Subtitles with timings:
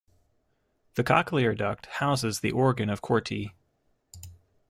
[0.95, 3.53] The cochlear duct houses the organ of Corti.